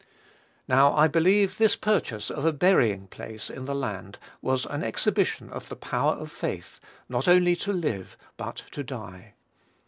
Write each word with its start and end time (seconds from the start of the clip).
Now, 0.67 0.95
I 0.95 1.07
believe 1.07 1.59
this 1.59 1.75
purchase 1.75 2.31
of 2.31 2.43
a 2.43 2.51
burying 2.51 3.05
place 3.05 3.51
in 3.51 3.65
the 3.65 3.75
land 3.75 4.17
was 4.41 4.65
an 4.65 4.83
exhibition 4.83 5.51
of 5.51 5.69
the 5.69 5.75
power 5.75 6.13
of 6.13 6.31
faith, 6.31 6.79
not 7.07 7.27
only 7.27 7.55
to 7.57 7.71
live, 7.71 8.17
but 8.35 8.63
to 8.71 8.83
die. 8.83 9.35